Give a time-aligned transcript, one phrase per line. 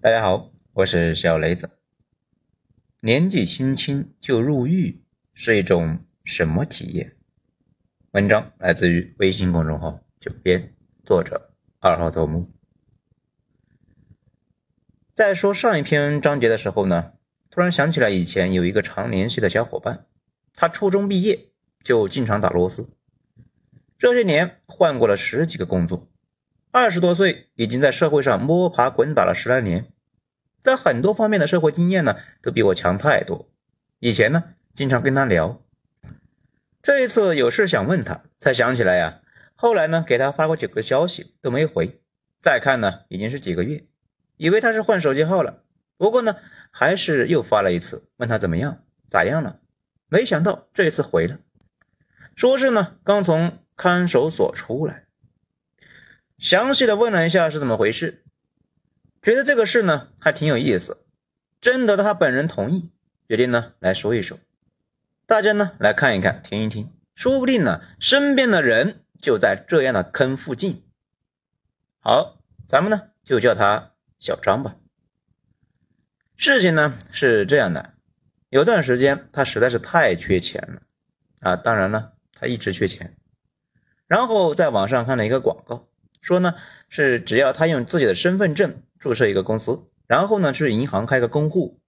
[0.00, 1.70] 大家好，我是小雷子。
[3.00, 5.02] 年纪轻轻就入狱
[5.34, 7.16] 是一种什么体验？
[8.12, 11.50] 文章来自于微信公众号“九编”，作者
[11.80, 12.48] 二号头目。
[15.16, 17.14] 在说上一篇章节的时候呢，
[17.50, 20.06] 突然想起来以前有一个常联系的小伙伴，
[20.54, 21.48] 他初中毕业
[21.82, 22.88] 就经常打螺丝，
[23.98, 26.08] 这些年换过了十几个工作。
[26.70, 29.90] 二十多岁，已经在社会上摸爬滚打了十来年，
[30.62, 33.48] 在很多方面的社会经验呢，都比我强太多。
[34.00, 35.62] 以前呢，经常跟他聊，
[36.82, 39.22] 这一次有事想问他，才想起来呀。
[39.54, 42.02] 后来呢，给他发过几个消息都没回，
[42.42, 43.86] 再看呢，已经是几个月，
[44.36, 45.62] 以为他是换手机号了。
[45.96, 46.36] 不过呢，
[46.70, 49.58] 还是又发了一次，问他怎么样，咋样了？
[50.08, 51.38] 没想到这一次回了，
[52.36, 55.07] 说是呢，刚从看守所出来。
[56.38, 58.24] 详细的问了一下是怎么回事，
[59.22, 61.04] 觉得这个事呢还挺有意思，
[61.60, 62.92] 征得他本人同意，
[63.28, 64.38] 决定呢来说一说，
[65.26, 70.84] 大家呢来看一看，听一听，说不定呢身边的人就在这样的坑附近。
[71.98, 74.76] 好，咱们呢就叫他小张吧。
[76.36, 77.94] 事情呢是这样的，
[78.48, 80.82] 有段时间他实在是太缺钱了
[81.40, 83.16] 啊，当然了，他一直缺钱，
[84.06, 85.87] 然后在网上看了一个广告。
[86.20, 86.54] 说呢，
[86.88, 91.80] 是只要他用自己的身份证注册一个公司，然后呢去银行开个公户，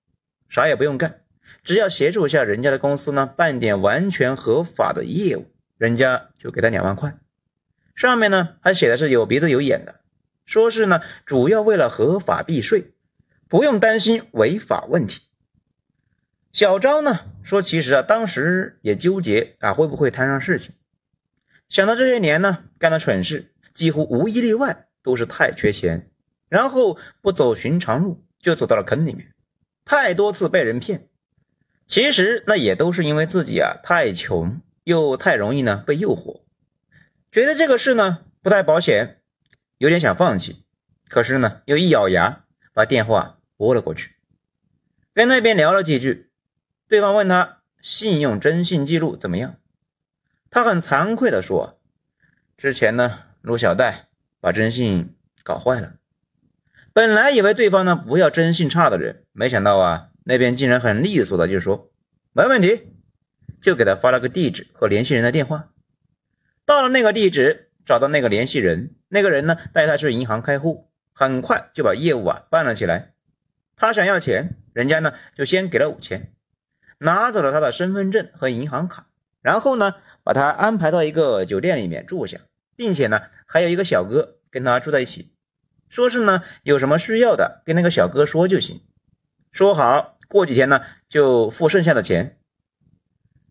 [0.49, 1.21] 啥也不用干，
[1.65, 7.19] 只要协助一下人家的公司呢办点完全合法的业务，人家就给他两万块。
[7.95, 10.01] 上面呢还写的是有鼻子有眼的，
[10.47, 12.93] 说是呢主要为了合法避税，
[13.49, 15.23] 不用担心违法问题。
[16.53, 20.75] 小张呢说，其实啊当时也纠结啊会不会摊上事情，
[21.69, 23.50] 想到这些年呢干的蠢事。
[23.73, 26.11] 几乎无一例外都是太缺钱，
[26.49, 29.33] 然后不走寻常路就走到了坑里面，
[29.85, 31.09] 太多次被人骗。
[31.87, 36.43] 其实那也都是因为自己啊太穷，又太容易呢被诱惑，
[37.33, 39.21] 觉得这个事呢不太保险，
[39.79, 40.65] 有点想放弃。
[41.09, 44.15] 可是呢又一咬牙把电话拨了过去，
[45.15, 46.31] 跟那边聊了几句，
[46.89, 49.57] 对方问他信用征信记录怎么样，
[50.51, 51.81] 他很惭愧的说，
[52.57, 53.30] 之前呢。
[53.43, 54.09] 陆小戴
[54.41, 55.95] 把征信搞坏了，
[56.93, 61.91] 本来以为对方呢不要征信差的人，没想到啊那边竟然很利索的就说
[62.33, 62.93] 没问题，
[63.61, 65.71] 就给他发了个地址和联系人的电话。
[66.67, 73.15] 到了那个地址，找到那个联系人，那个人呢带他去银行开户，很快就把业务啊办了起来。
[73.75, 76.33] 他想要钱，人家呢就先给了五千，
[76.99, 79.07] 拿走了他的身份证和银行卡，
[79.41, 82.39] 然后呢把他安排到一个酒店里面住下。
[82.81, 85.35] 并且呢，还有一个小哥跟他住在一起，
[85.91, 88.81] 说是呢有什么需要的跟那个小哥说就行，
[89.53, 92.39] 说好过几天呢就付剩下的钱。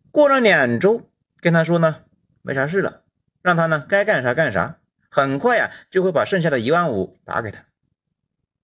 [0.09, 1.97] 过了两周，跟他说呢
[2.41, 3.03] 没啥事了，
[3.43, 4.79] 让他呢该干啥干啥，
[5.11, 7.65] 很快呀就会把剩下的一万五打给他。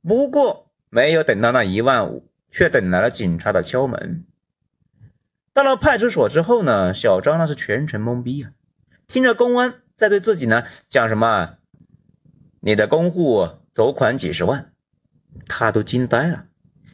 [0.02, 4.26] 不过没有等到那一万五，却等来了警察的敲门。
[5.54, 8.50] 到了派出所之后呢，小张那是全程懵逼啊，
[9.06, 9.84] 听着公安。
[9.96, 11.56] 在对自己呢讲什么？
[12.60, 14.74] 你的公户走款几十万，
[15.48, 16.46] 他都惊呆了。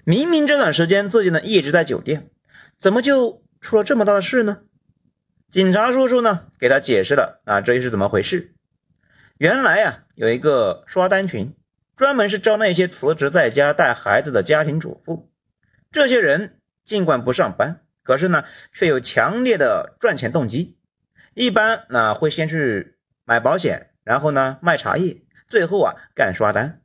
[0.03, 2.29] 明明这段时间自己呢一直在酒店，
[2.79, 4.59] 怎么就出了这么大的事呢？
[5.49, 8.53] 警察叔叔呢给他解释了啊，这又是怎么回事？
[9.37, 11.55] 原来啊有一个刷单群，
[11.95, 15.31] 专门是招那些辞职在家带孩子的家庭主妇。
[15.91, 20.77] 这些人尽管不上班，可是呢却有强烈的赚钱动机。
[21.33, 26.81] 一般呢会先去买保险，然后呢卖茶叶，最后啊干刷单。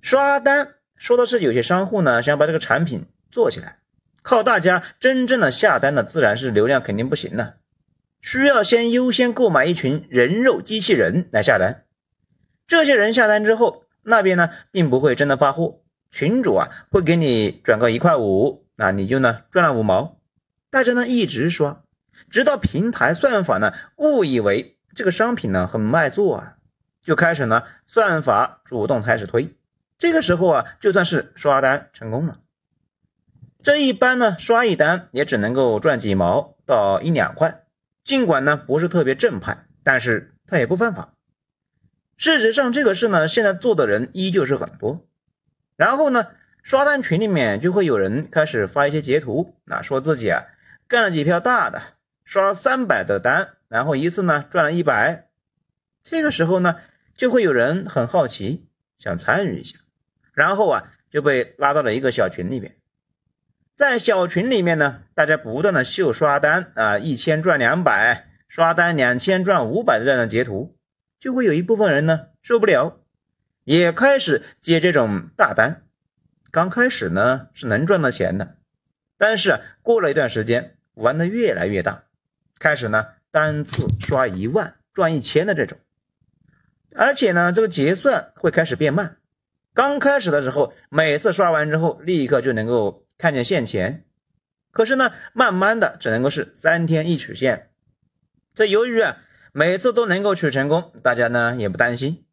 [0.00, 3.78] 刷单说的是有些商户呢想把这个产品做起来，
[4.22, 7.56] 靠大家真正的下单呢自然是流量肯定不行了，
[8.22, 11.84] 需要先优先购买一群人肉机器人来下单。
[12.66, 20.18] 这些人下单之后，那边呢并不会真的发货，群主啊会给你转个一块五，那你就呢赚了五毛，
[20.70, 21.82] 大家呢一直刷。
[22.30, 26.56] 直到平台算法呢误以为这个商品呢很卖座啊，
[27.02, 29.54] 就开始呢算法主动开始推，
[29.98, 32.40] 这个时候啊就算是刷单成功了。
[33.62, 37.64] 这一般呢刷一单也只能够赚几毛到一两块，
[38.04, 41.12] 尽管呢不是特别正派，但是他也不犯法。
[42.16, 45.04] 事实上这个事呢现在做的人依旧是很多，
[45.76, 46.28] 然后呢
[46.62, 50.44] 刷单群里面就会有人开始发一些截图，那说自己啊
[50.88, 51.82] 干了几票大的。
[52.26, 55.28] 刷了三百的单，然后一次呢赚了一百，
[56.02, 56.76] 这个时候呢
[57.16, 58.66] 就会有人很好奇，
[58.98, 59.78] 想参与一下。
[60.34, 62.76] 然后啊就被拉到了一个小群里面。
[63.76, 70.76] 在小群里面呢，大家不断的秀刷单啊，一千赚两百，刷单两千赚五百的这样的截图，
[71.20, 73.00] 就会有一部分人呢受不了，
[73.62, 75.84] 也开始接这种大单。
[76.50, 78.56] 刚开始呢是能赚到钱的，
[79.16, 82.04] 但是过了一段时间，玩的越来越大，
[82.58, 85.78] 开始呢单次刷一万赚一千的这种，
[86.94, 89.16] 而且呢这个结算会开始变慢。
[89.74, 93.02] 刚开始的时候，每次刷完之后立刻就能够。
[93.18, 94.04] 看见现钱，
[94.72, 97.70] 可是呢，慢慢的只能够是三天一取现。
[98.52, 99.16] 这由于啊，
[99.52, 102.26] 每次都能够取成功，大家呢也不担心。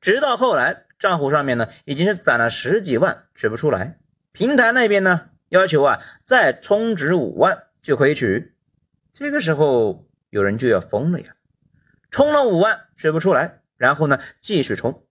[0.00, 3.98] 直到后来，账户上面呢已经是攒了十几万，取不出来。
[4.32, 8.53] 平台那边呢要求啊，再充值五万就可以取。
[9.14, 11.36] 这个时候有人就要疯了呀，
[12.10, 15.04] 充了五万取不出来，然后呢继续充，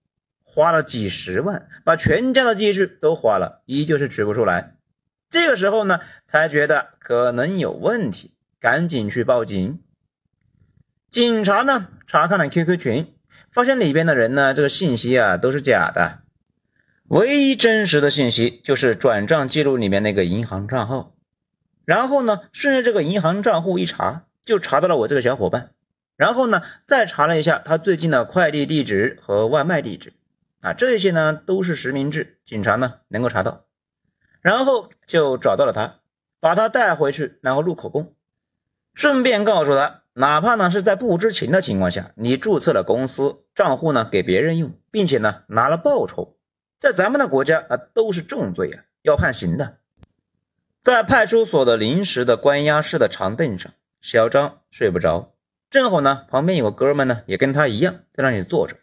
[0.43, 4.75] 花了几十万，把全家的积蓄都花了，依旧是取不出来。
[5.29, 9.81] 这个时候呢，才觉得可能有问题，赶紧去报警。
[11.09, 13.15] 警察呢查看了 QQ 群，
[13.53, 16.19] 发现里边的人呢，这个信息啊都是假的，
[17.07, 21.12] 唯一真实的信息就是转账记录里面那个银行账号。
[21.85, 25.71] 然后呢，顺着这个银行账户一查，就查到了我这个小伙伴。
[26.15, 30.13] 然后呢，再查了一下他最近的快递地址和外卖地址，
[30.61, 33.65] 啊，这些呢都是实名制，警察呢能够查到。
[34.41, 35.99] 然后就找到了他，
[36.39, 38.13] 把他带回去，然后录口供，
[38.93, 46.37] 顺便告诉他，哪怕呢是在不知情的情况下，你注册了公司账户呢给别人用，并且呢拿了报酬，
[46.79, 49.77] 在咱们的国家啊都是重罪啊，要判刑的。
[50.83, 55.33] 在派出所的临时的关押室的长凳上，小张睡不着，
[55.69, 58.75] 正好呢旁边有个哥们呢也跟他一样在那里坐着，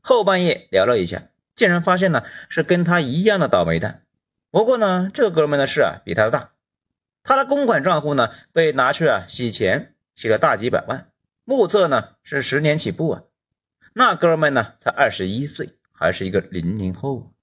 [0.00, 4.06] 后半夜聊了一下，竟然发现呢是跟他一样的倒霉蛋。
[4.50, 6.52] 不过呢，这哥们的事啊比他大，
[7.22, 11.10] 他的公款账户呢被拿去啊洗钱，洗了大几百万，
[11.44, 13.22] 目测呢是十年起步啊。
[13.92, 17.34] 那哥们呢才二十一岁，还是一个零零后。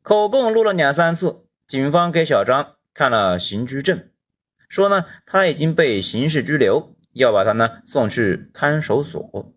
[0.00, 4.08] 口供录了两三次，警方给小张看了刑拘证，
[4.68, 9.52] 说呢他已经被刑事拘留，要把他呢送去看守所。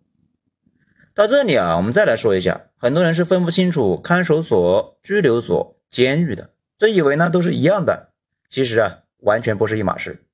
[1.14, 5.76] 到这里啊，我们再来说一下，很多人是分不清楚看守所、拘留所。
[5.90, 8.10] 监狱的，这以为呢都是一样的，
[8.48, 10.24] 其实啊完全不是一码事。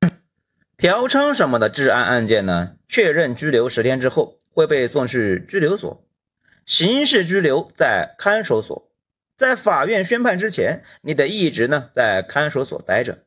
[0.77, 6.07] 嫖娼什么的治安案件呢，确认拘留十天之后会被送去拘留所，
[6.67, 8.86] 刑事拘留在看守所，
[9.37, 13.25] 在法院宣判之前，你得一直呢在看守所待着。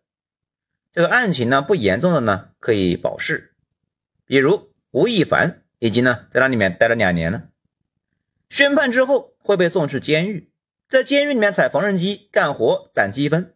[0.92, 3.54] 这个案情呢不严重的呢可以保释，
[4.26, 7.44] 比如吴亦凡已经呢在那里面待了两年了，
[8.50, 10.52] 宣判之后会被送去监狱。
[10.88, 13.54] 在监狱里面踩缝纫机干活攒积分，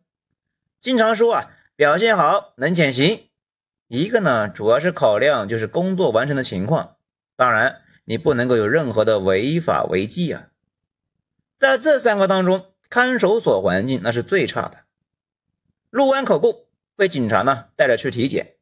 [0.79, 3.27] 经常说啊表现好能减刑。
[3.87, 6.97] 一个呢主要是考量就是工作完成的情况，
[7.35, 10.49] 当然你不能够有任何的违法违纪啊。
[11.57, 14.79] 在这三个当中，看守所环境那是最差的。
[15.89, 16.65] 录完口供，
[16.95, 18.55] 被警察呢带着去体检，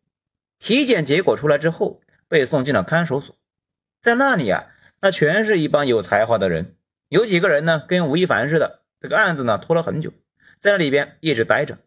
[0.59, 3.35] 体检结果出来之后，被送进了看守所。
[4.01, 4.67] 在那里啊，
[4.99, 6.75] 那全是一帮有才华的人。
[7.07, 10.13] 有几个人呢，跟吴亦凡似的，这个案子呢拖了很久，
[10.59, 11.77] 在那里边一直待着，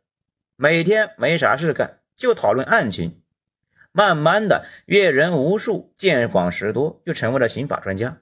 [0.56, 3.22] 每天没啥事干，就讨论案情。
[3.92, 8.18] 慢慢的，阅人无数，见广识多，就成为了刑法专家。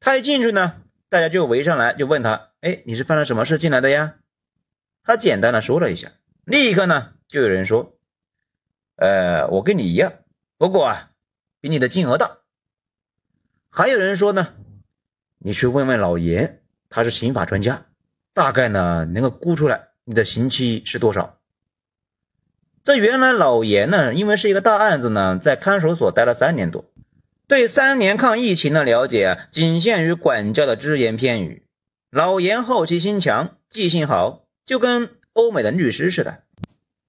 [0.00, 4.14] 他一进去呢，大家就围上来，就问他：“哎，你是犯了什么事进来的呀？”
[5.04, 6.12] 他简单的说了一下，
[6.44, 7.98] 立刻呢就有人说
[8.96, 10.14] ：“呃，我跟你一样，
[10.56, 11.10] 不过啊，
[11.60, 12.38] 比你的金额大。”
[13.68, 14.54] 还有人说呢。
[15.42, 17.86] 你去问问老严，他是刑法专家，
[18.34, 21.38] 大概呢能够估出来你的刑期是多少。
[22.84, 26.89] 这原来老严呢，因为是一个大案子呢，在看守所待了三年多，
[27.50, 31.64] 对三年抗疫情的了解，仅限于管教的只言片语。
[32.08, 36.44] 老严好奇心强，记性好，就跟欧美的律师似的。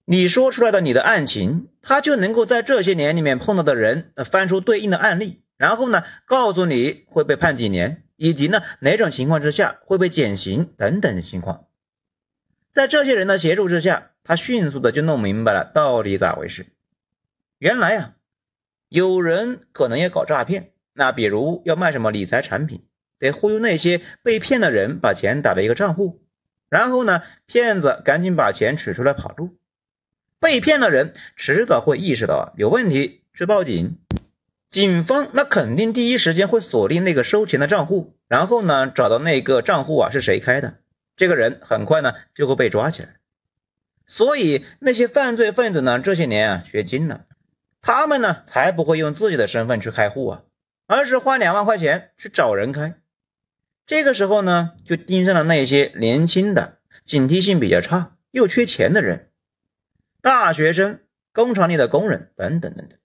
[0.04, 8.02] 你说出来的你的案情，他就能够在这些年里面碰到的人翻出对应的案例，然后呢告诉你会被判几年。
[8.16, 11.66] 以及呢，哪种情况之下会被减刑等等的情况，
[12.74, 16.66] 在这些人的协助之下，他迅速的就弄明白了到底咋回事。
[17.60, 18.14] 原来啊，
[18.92, 22.84] 有人可能也搞诈骗，那比如要卖什么理财产品，
[23.20, 26.22] 得忽悠那些被骗的人把钱打到一个账户，
[26.68, 29.56] 然后呢，骗子赶紧把钱取出来跑路。
[30.42, 33.98] 被骗的人迟早会意识到有问题，去报警。
[34.70, 40.80] 警方那肯定第一时间会锁定那个收钱的账户，然后呢找到那个账户啊是谁开的，
[41.16, 43.16] 这个人很快呢就会被抓起来。
[44.06, 47.22] 所以那些犯罪分子呢这些年啊学精了，
[47.82, 50.44] 他们呢才不会用自己的身份去开户啊，
[50.88, 52.96] 而是花两万块钱去找人开。
[53.86, 59.30] 这个时候呢就盯上了那些年轻的、警惕性比较差又缺钱的人，
[60.22, 61.00] 大学生。
[61.34, 63.00] 工厂里的工人等等等等，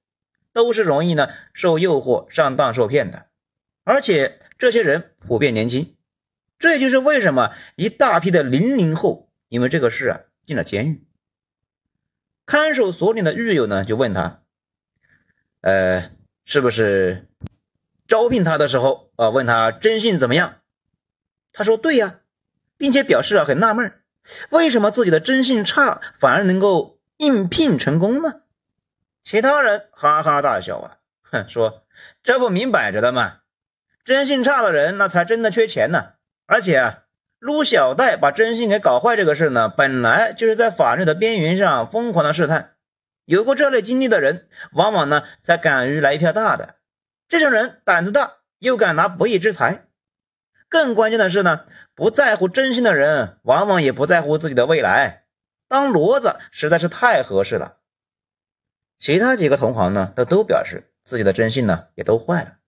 [0.52, 3.26] 都是容易呢受诱惑上当受骗的，
[3.85, 5.95] 而且这些人普遍年轻，
[6.59, 11.06] 这也就是为什么一大批的零零后因为这个事啊进了监狱。
[12.47, 14.42] 看守所里的狱友呢就问他，
[15.60, 16.10] 呃，
[16.44, 17.26] 是不是
[18.08, 20.56] 招聘他的时候啊问他征信怎么样？
[21.52, 22.20] 他说对呀，
[22.76, 23.92] 并且表示啊很纳闷，
[24.50, 26.94] 为什么自己的征信差反而能够。
[27.18, 28.42] 应聘成功呢？
[29.25, 31.86] 其他人哈哈大笑啊，哼，说
[32.22, 33.38] 这不明摆着的吗？
[34.04, 36.10] 征信差的人那才真的缺钱呢。
[36.44, 37.04] 而且啊，
[37.38, 42.75] 撸小贷把征信给搞坏这个事呢，本来就是在法律的边缘上疯狂的试探。
[43.26, 46.76] 有过这类经历的人，往往呢才敢于来一票大的。
[47.28, 49.88] 这种人胆子大，又敢拿不义之财。
[50.68, 55.25] 更关键的是呢，不在乎征信的人，往往也不在乎自己的未来。
[55.66, 57.78] 当骡子实在是太合适了，
[58.97, 62.59] 其他几个同行呢，他都表示自己的征信呢也都坏了。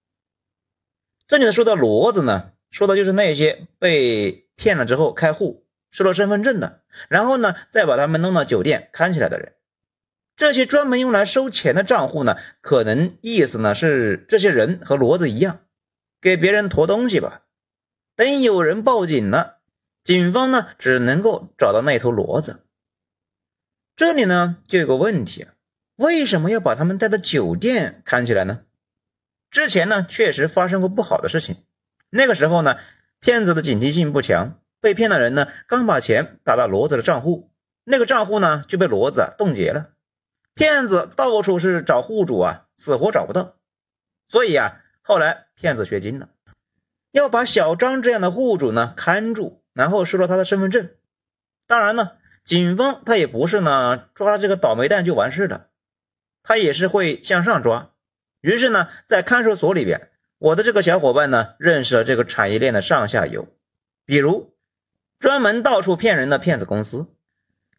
[1.28, 9.54] 这里说的骡子呢，说的就是那些被骗了之后开户收了身份证的，然后呢再把他们弄到酒店看起来的人。
[10.38, 15.62] 这些专门用来收钱的账户呢，可能意思呢是这些人和骡子一样，
[16.20, 17.42] 给别人驮东西吧。
[18.14, 19.56] 等有人报警了，
[20.04, 22.60] 警方呢只能够找到那头骡子。
[23.96, 25.48] 这里呢就有个问题，
[25.96, 28.60] 为什么要把他们带到酒店看起来呢？
[29.50, 31.64] 之前呢确实发生过不好的事情，
[32.10, 32.78] 那个时候呢
[33.18, 37.50] 骗子的警惕性不强，被骗的人呢刚把钱打到骡子的账户，
[37.82, 39.90] 那个账户呢就被骡子冻结了，
[40.58, 43.54] 骗子到处是找户主啊，死活找不到，
[44.26, 46.30] 所以啊后来骗子学精了，
[47.12, 50.90] 要把小张这样的户主呢看住，然后收了他的身份证，
[51.68, 52.10] 当然呢。
[52.44, 55.68] 警方他也不是呢抓了这个倒霉蛋就完事的，
[56.42, 57.90] 他也是会向上抓。
[58.40, 63.46] 于是呢，在看守所里边，我的这个小伙伴呢认识了这个产业链的上下游，
[64.06, 64.56] 比如
[65.20, 67.06] 专门到处骗人的骗子公司，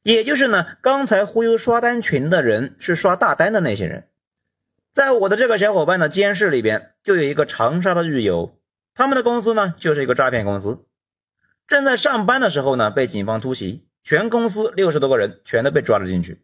[0.03, 4.07] 也就是呢刚才忽悠刷单群的人去刷大单的那些人。
[4.93, 8.57] 在我的这个小伙伴的监视里边，就有一个长沙的狱友，
[8.93, 10.85] 他们的公司呢就是一个诈骗公司，
[11.67, 13.85] 正在上班的时候呢被警方突袭。
[14.01, 16.41] 全公司六十多个人全都被抓了进去。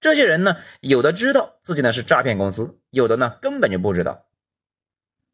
[0.00, 4.26] 这些人呢，有的知道自己呢是诈骗公司，有的呢根本就不知道。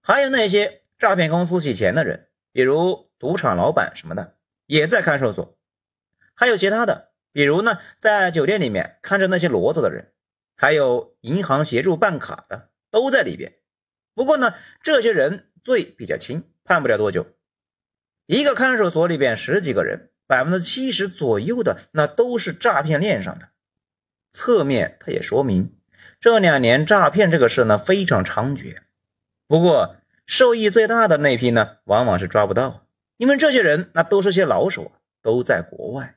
[0.01, 4.35] 还有那些诈骗公司洗钱的人，比如赌场老板什么的，
[4.67, 5.57] 也在看守所。
[6.33, 10.15] 还有其他的，比如呢，在酒店里面看着那些骡子的人，
[10.57, 13.53] 还有银行协助办卡的，都在里边。
[14.15, 17.27] 不过呢，这些人罪比较轻，判不了多久。
[18.25, 20.09] 一个看守所里边十几个人。
[20.27, 23.51] 百分之七十左右的那都是诈骗链上的，
[24.33, 25.77] 侧面它也说明
[26.19, 28.79] 这两年诈骗这个事呢非常猖獗。
[29.47, 32.87] 不过受益最大的那批呢，往往是抓不到，
[33.19, 36.17] 因为这些人那都是些老手，都在国外。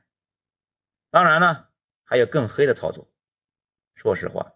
[1.10, 1.70] 当然了，
[2.04, 3.10] 还有更黑的操作。
[3.94, 4.54] 说实话，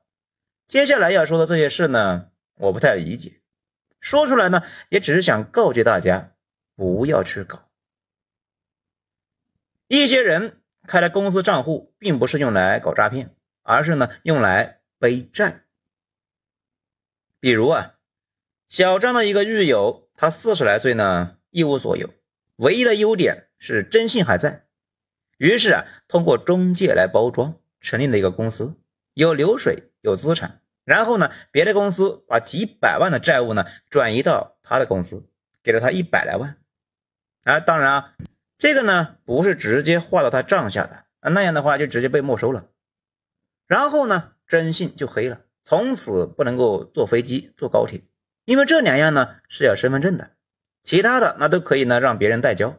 [0.67, 3.41] 接下来要说的这些事呢，我不太理解，
[4.01, 6.35] 说出来呢也只是想告诫大家
[6.77, 7.69] 不要去搞。
[9.89, 15.65] 一些人开了公司账户，并不是用来搞诈骗，而是呢用来背债。
[17.41, 17.95] 比如啊，
[18.69, 22.15] 小张的一个狱友，他四十来岁呢，一无所有，
[22.57, 24.67] 唯一的优点是征信还在。
[25.43, 28.77] 于是啊，通过中介来包装，成立了一个公司，
[29.13, 30.61] 有流水，有资产。
[30.85, 35.27] 然后呢，别的公司把几百万的债务呢转移到他的公司，
[35.65, 36.59] 给了他一百来万。
[37.43, 38.15] 啊，当然啊。
[38.57, 42.69] 这个呢，不是直接划到他账下的啊，那样的话就直接被没收了。
[43.67, 48.05] 然后呢，征信就黑了，从此不能够坐飞机、坐高铁，
[48.45, 50.31] 因为这两样呢是要身份证的，
[50.85, 52.77] 其他的那都可以呢让别人代交。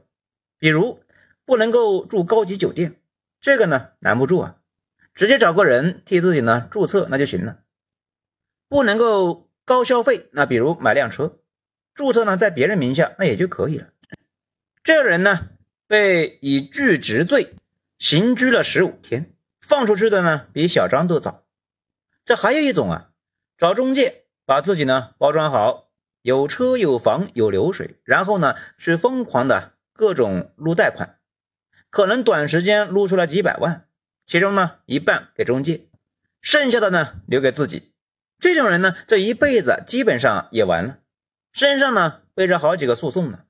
[0.60, 1.02] 比如
[1.45, 2.95] 不能够住高级酒店，
[3.39, 4.55] 这个呢难不住啊，
[5.13, 7.59] 直接找个人替自己呢注册那就行了。
[8.69, 11.39] 不能够高消费，那比如买辆车，
[11.93, 13.89] 注册呢在别人名下那也就可以了。
[14.83, 15.50] 这个人呢。
[15.85, 17.53] 被以拒执罪
[18.00, 19.31] 刑拘了十五天，
[19.62, 21.43] 放出去的呢比小张都早。
[22.25, 23.09] 这还有一种啊，
[23.57, 25.91] 找中介把自己呢包装好，
[26.23, 31.19] 有车有房有流水，然后呢去疯狂的各种撸贷款，
[31.93, 33.85] 可能短时间撸出来几百万，
[34.25, 35.85] 其中呢一半给中介，
[36.41, 37.93] 剩下的呢留给自己。
[38.39, 40.97] 这种人呢这一辈子基本上也完了，
[41.51, 43.41] 身上呢背着好几个诉讼呢，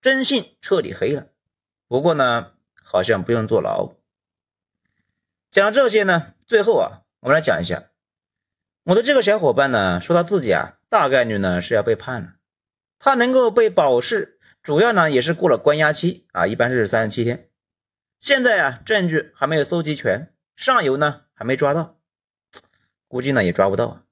[0.00, 1.26] 征信彻底黑了。
[1.88, 2.52] 不过呢
[2.84, 3.96] 好像不用坐牢。
[5.50, 7.90] 讲这些呢，最后啊，我们来讲一下
[8.84, 12.34] 我的这个小伙伴呢，说他自己啊，大概率呢是要被判了。
[13.00, 17.47] 他能够被保释，主要呢也是过了关押期啊，一般是三十七天。
[18.20, 21.98] 现在啊，证据还没有搜集全，上游呢还没抓到，
[23.06, 24.02] 估计呢也抓不到啊，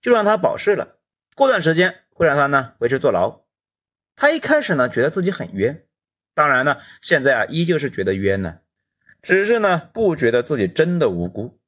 [0.00, 0.96] 就让他保释了。
[1.34, 3.42] 过段时间会让他呢回去坐牢。
[4.14, 5.84] 他一开始呢觉得自己很冤，
[6.32, 8.60] 当然呢现在啊依旧是觉得冤呢。
[9.20, 11.58] 只是呢，不觉得自己真的无辜，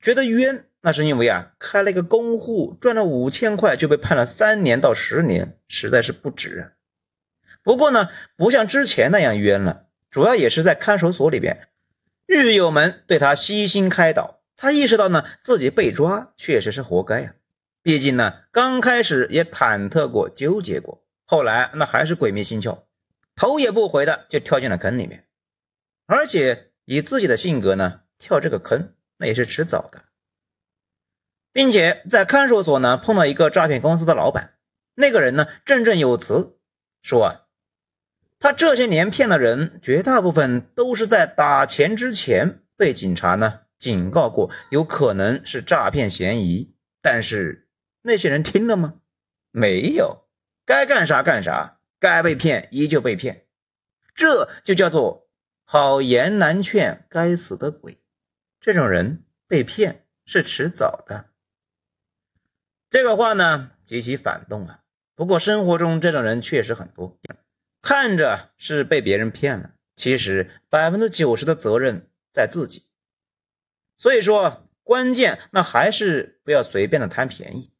[0.00, 6.72] 觉得冤，那是因为啊，开了一个公户赚了五千块就被判了三年到十年，实在是不值。
[7.62, 11.66] 不过呢，不像之前那样冤了，主要也是在看守所里边，
[12.26, 17.34] 狱友们对他悉心开导，他意识到呢，自己被抓确实是活该啊。
[17.82, 22.82] 毕竟呢，刚开始也忐忑过、纠结过，后来那还是鬼迷心窍，
[23.34, 25.26] 头也不回的就跳进了坑里面，
[26.06, 26.68] 而且。
[26.84, 30.02] 以自己的性格呢，跳这个坑那也是迟早的，
[31.52, 34.54] 并且在看守所呢碰到一个诈骗公司的老板，
[34.96, 36.58] 那个人呢振振有词
[37.00, 37.41] 说啊，
[38.42, 47.68] 他这些年骗的人绝大部分都是在打钱之前被警察呢警告过有可能是诈骗嫌疑，但是
[48.02, 48.94] 那些人听了吗？
[49.52, 50.24] 没有，
[50.66, 53.46] 该干啥干啥，该被骗依旧被骗，
[54.14, 55.22] 这就叫做。
[55.64, 57.98] 好言难劝，该死的鬼！
[58.60, 61.26] 这种人被骗是迟早的。
[62.90, 64.80] 这个话呢极其反动啊。
[65.14, 67.16] 不过生活中这种人确实很多，
[67.82, 72.86] 看着是被别人骗了，其实百分之九十的责任在自己。
[73.96, 77.72] 所以说，关键那还是不要随便的贪便宜。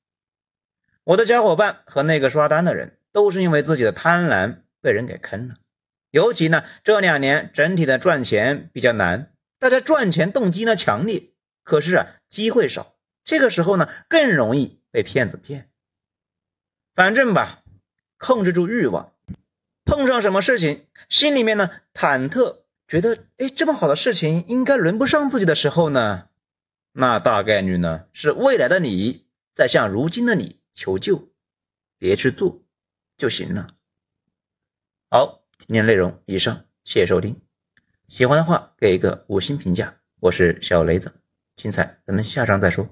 [1.05, 5.57] 我的小伙伴和那个刷单的人都是因为自己的贪婪被人给坑了。
[6.11, 11.31] 尤其呢，这两年整体的赚钱比较难，大家赚钱动机呢强烈，
[11.63, 15.71] 可是啊机会少，这个时候呢更容易被骗子骗。
[16.95, 17.63] 反正吧，
[18.19, 19.12] 控制住欲望，
[19.85, 26.29] 碰上什么事情，心里面呢忐忑，觉得哎这么好的事情应该轮不上自己的时候呢，
[26.93, 31.31] 那大概率呢是未来的你在向如今的你求救，
[31.99, 32.63] 别去做
[33.17, 33.75] 就行了。
[35.11, 35.41] 好。
[35.65, 37.41] 今天内容以上，谢谢收听。
[38.09, 40.01] 喜欢的话给一个五星评价。
[40.19, 41.15] 我是小雷子，
[41.55, 42.89] 精彩咱们下章再说。